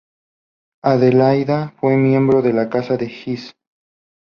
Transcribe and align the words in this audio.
Adelaida 0.81 1.75
fue 1.79 1.95
miembro 1.95 2.41
de 2.41 2.53
la 2.53 2.71
Casa 2.71 2.97
de 2.97 3.05
Hesse. 3.05 3.53